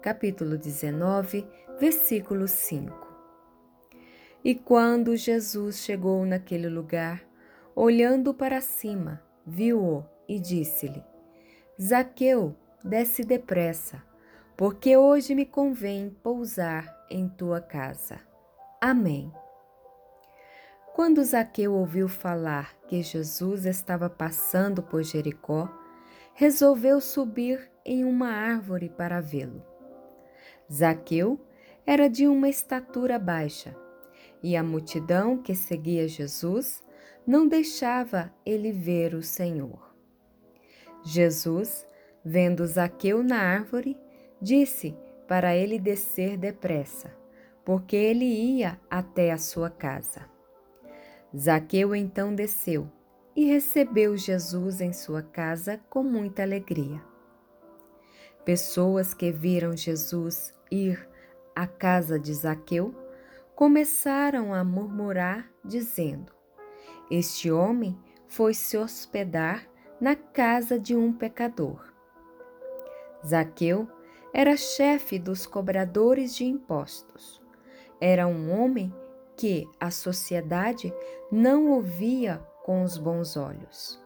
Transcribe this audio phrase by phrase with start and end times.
[0.00, 1.46] capítulo 19,
[1.78, 3.08] versículo 5.
[4.44, 7.22] E quando Jesus chegou naquele lugar,
[7.74, 11.04] olhando para cima, viu-o e disse-lhe:
[11.80, 14.02] Zaqueu, desce depressa,
[14.56, 18.20] porque hoje me convém pousar em tua casa.
[18.80, 19.32] Amém.
[20.94, 25.68] Quando Zaqueu ouviu falar que Jesus estava passando por Jericó,
[26.34, 29.77] resolveu subir em uma árvore para vê-lo.
[30.70, 31.40] Zaqueu
[31.86, 33.74] era de uma estatura baixa,
[34.42, 36.82] e a multidão que seguia Jesus
[37.26, 39.94] não deixava ele ver o Senhor.
[41.02, 41.86] Jesus,
[42.24, 43.96] vendo Zaqueu na árvore,
[44.40, 47.14] disse para ele descer depressa,
[47.64, 50.28] porque ele ia até a sua casa.
[51.36, 52.90] Zaqueu então desceu
[53.36, 57.02] e recebeu Jesus em sua casa com muita alegria.
[58.44, 61.08] Pessoas que viram Jesus ir
[61.54, 62.94] à casa de Zaqueu
[63.54, 66.32] começaram a murmurar, dizendo:
[67.10, 67.98] Este homem
[68.28, 69.68] foi se hospedar
[70.00, 71.92] na casa de um pecador.
[73.26, 73.88] Zaqueu
[74.32, 77.42] era chefe dos cobradores de impostos.
[78.00, 78.94] Era um homem
[79.36, 80.92] que a sociedade
[81.30, 84.00] não ouvia com os bons olhos.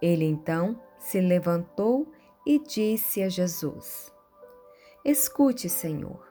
[0.00, 2.10] Ele então se levantou
[2.46, 4.13] e disse a Jesus:
[5.06, 6.26] Escute, Senhor,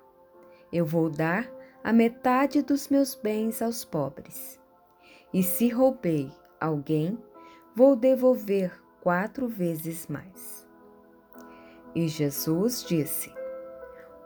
[0.72, 1.48] eu vou dar
[1.84, 4.60] a metade dos meus bens aos pobres.
[5.32, 7.16] E se roubei alguém,
[7.76, 10.68] vou devolver quatro vezes mais.
[11.94, 13.32] E Jesus disse: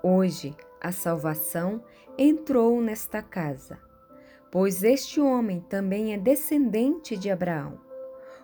[0.01, 1.83] Hoje a salvação
[2.17, 3.77] entrou nesta casa,
[4.50, 7.81] pois este homem também é descendente de Abraão,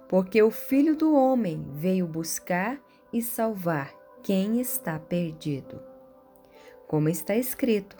[0.10, 2.78] porque o filho do homem veio buscar
[3.14, 5.93] e salvar quem está perdido.
[6.94, 7.98] Como está escrito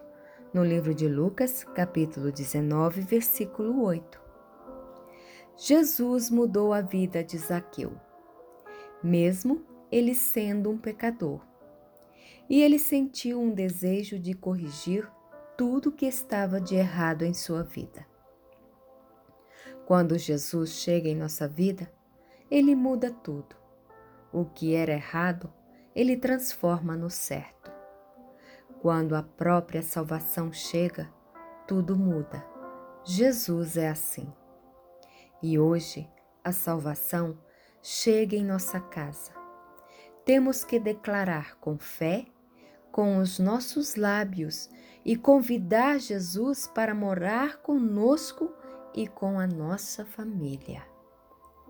[0.54, 4.22] no livro de Lucas, capítulo 19, versículo 8.
[5.58, 8.00] Jesus mudou a vida de Zaqueu,
[9.02, 11.42] mesmo ele sendo um pecador.
[12.48, 15.10] E ele sentiu um desejo de corrigir
[15.58, 18.06] tudo que estava de errado em sua vida.
[19.88, 21.92] Quando Jesus chega em nossa vida,
[22.48, 23.56] ele muda tudo
[24.32, 25.52] o que era errado,
[25.96, 27.73] ele transforma no certo.
[28.84, 31.10] Quando a própria salvação chega,
[31.66, 32.46] tudo muda.
[33.06, 34.28] Jesus é assim.
[35.42, 36.06] E hoje
[36.44, 37.38] a salvação
[37.82, 39.32] chega em nossa casa.
[40.26, 42.26] Temos que declarar com fé,
[42.92, 44.70] com os nossos lábios
[45.06, 48.52] e convidar Jesus para morar conosco
[48.94, 50.84] e com a nossa família.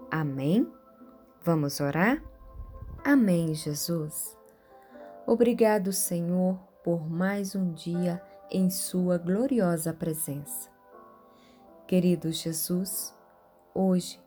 [0.09, 0.68] Amém?
[1.44, 2.24] Vamos orar?
[3.06, 4.35] Amém, Jesus.
[5.28, 8.21] Obrigado, Senhor, por mais um dia
[8.51, 10.69] em Sua gloriosa presença.
[11.88, 13.16] Querido Jesus,
[13.73, 14.19] hoje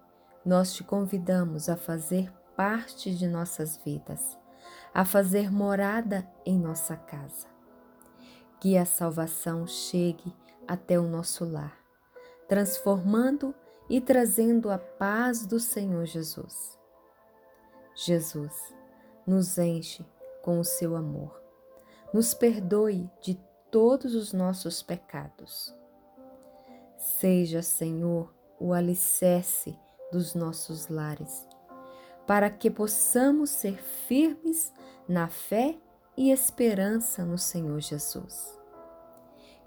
[0.45, 4.39] nós te convidamos a fazer parte de nossas vidas,
[4.95, 7.47] a fazer morada em nossa casa.
[8.59, 10.35] Que a salvação chegue
[10.67, 11.79] até o nosso lar,
[12.49, 13.55] transformando
[13.89, 16.79] e trazendo a paz do Senhor Jesus.
[17.95, 18.75] Jesus,
[19.27, 20.05] nos enche
[20.43, 21.46] com o seu amor.
[22.17, 23.35] Nos perdoe de
[23.71, 25.77] todos os nossos pecados.
[26.97, 29.79] Seja, Senhor, o alicerce
[30.11, 31.47] dos nossos lares,
[32.27, 33.77] para que possamos ser
[34.09, 34.73] firmes
[35.07, 35.77] na fé
[36.17, 38.59] e esperança no Senhor Jesus.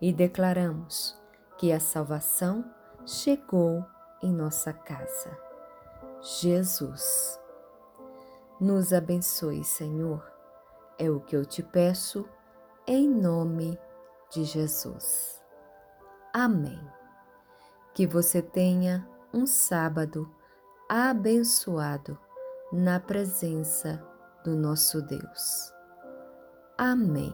[0.01, 1.15] E declaramos
[1.59, 2.65] que a salvação
[3.05, 3.85] chegou
[4.23, 5.37] em nossa casa.
[6.41, 7.39] Jesus.
[8.59, 10.27] Nos abençoe, Senhor.
[10.97, 12.27] É o que eu te peço,
[12.89, 13.79] em nome
[14.31, 15.39] de Jesus.
[16.33, 16.81] Amém.
[17.93, 20.27] Que você tenha um sábado
[20.89, 22.17] abençoado
[22.73, 24.03] na presença
[24.43, 25.71] do nosso Deus.
[26.79, 27.31] Amém.